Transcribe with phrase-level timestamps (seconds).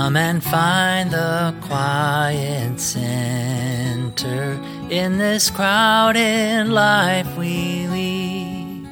[0.00, 8.88] Come and find the quiet center in this crowded life we lead.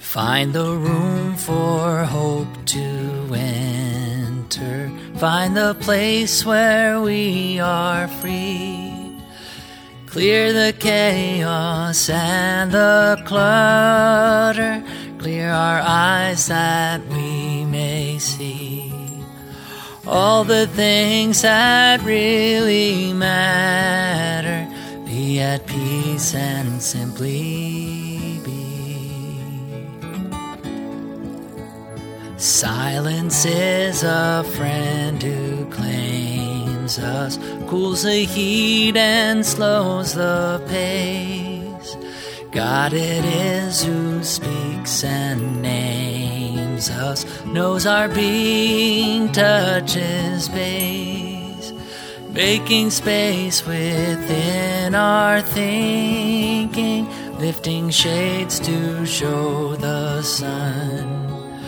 [0.00, 4.90] Find the room for hope to enter.
[5.14, 9.16] Find the place where we are free.
[10.06, 14.82] Clear the chaos and the clutter.
[15.18, 19.11] Clear our eyes that we may see
[20.06, 24.68] all the things that really matter.
[25.04, 28.52] Be at peace and simply be.
[32.36, 41.96] Silence is a friend who claims us, cools the heat and slows the pace.
[42.50, 45.81] God it is who speaks and names
[46.90, 51.72] us, knows our being, touches base,
[52.30, 61.58] making space within our thinking, lifting shades to show the sun,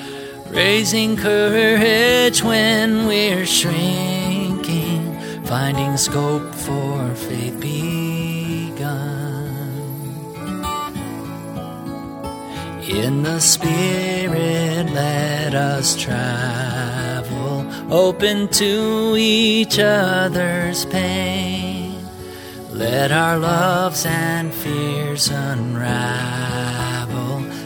[0.51, 7.61] raising courage when we're shrinking, finding scope for faith
[12.88, 21.98] In the Spirit, let us travel, open to each other's pain.
[22.70, 26.52] Let our loves and fears unravel,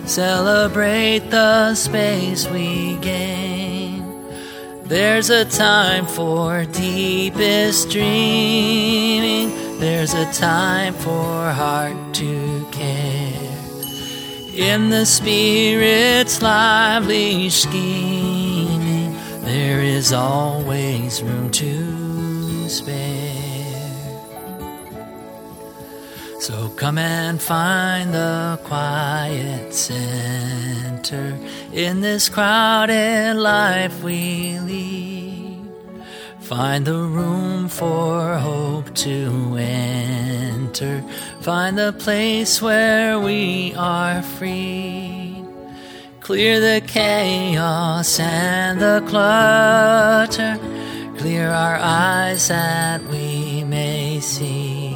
[0.07, 4.05] celebrate the space we gain.
[4.85, 13.28] There's a time for deepest dreaming, there's a time for heart to care
[14.59, 23.39] in the Spirit's lively scheming, there is always room to spare.
[26.41, 31.39] So come and find the quiet center
[31.73, 35.19] in this crowded life we lead.
[36.41, 41.05] Find the room for hope to enter.
[41.49, 45.43] Find the place where we are free.
[46.21, 50.61] Clear the chaos and the clutter.
[51.17, 54.95] Clear our eyes that we may see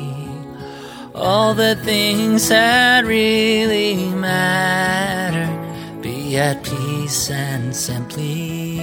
[1.15, 5.49] all the things that really matter.
[6.03, 8.77] Be at peace and simply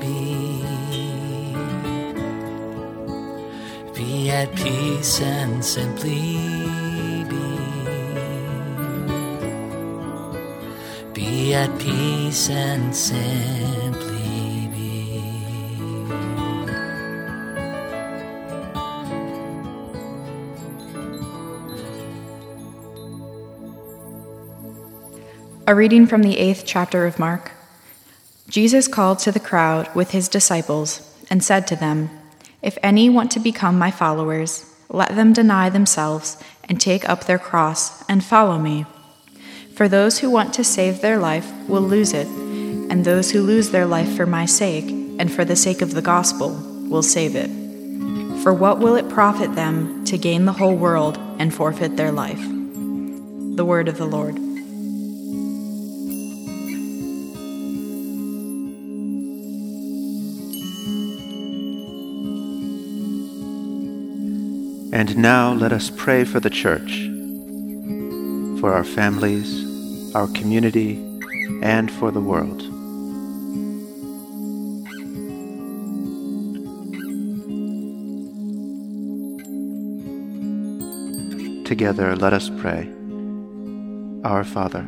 [0.00, 0.64] be
[3.94, 6.53] Be at peace and simply
[11.44, 15.20] Be at peace and simply be.
[25.66, 27.52] A reading from the eighth chapter of Mark.
[28.48, 32.08] Jesus called to the crowd with his disciples and said to them,
[32.62, 37.38] if any want to become my followers, let them deny themselves and take up their
[37.38, 38.86] cross and follow me.
[39.74, 43.70] For those who want to save their life will lose it, and those who lose
[43.70, 46.50] their life for my sake and for the sake of the gospel
[46.88, 47.50] will save it.
[48.44, 52.40] For what will it profit them to gain the whole world and forfeit their life?
[52.40, 54.36] The word of the Lord.
[64.92, 67.08] And now let us pray for the church,
[68.64, 70.94] for our families, our community,
[71.60, 72.60] and for the world.
[81.66, 82.88] Together let us pray.
[84.24, 84.80] Our Father,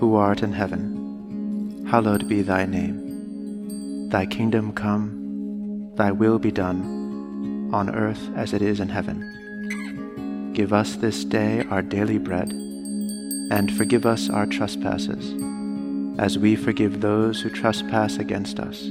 [0.00, 4.08] who art in heaven, hallowed be thy name.
[4.08, 10.52] Thy kingdom come, thy will be done on earth as it is in heaven.
[10.54, 12.52] Give us this day our daily bread,
[13.50, 15.34] and forgive us our trespasses,
[16.18, 18.82] as we forgive those who trespass against us.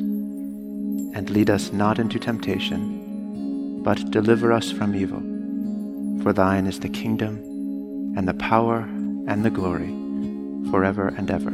[1.13, 5.21] And lead us not into temptation, but deliver us from evil.
[6.23, 7.37] For thine is the kingdom,
[8.17, 8.81] and the power,
[9.27, 9.89] and the glory,
[10.69, 11.51] forever and ever.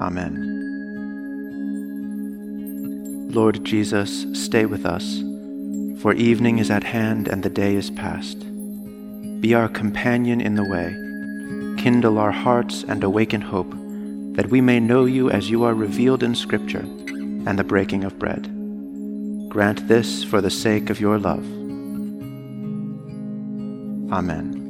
[0.00, 0.54] Amen.
[3.30, 5.22] Lord Jesus, stay with us,
[6.00, 8.46] for evening is at hand and the day is past.
[9.40, 10.94] Be our companion in the way,
[11.78, 13.70] kindle our hearts and awaken hope,
[14.34, 16.84] that we may know you as you are revealed in Scripture
[17.46, 18.42] and the breaking of bread.
[19.48, 21.44] Grant this for the sake of your love.
[24.12, 24.67] Amen.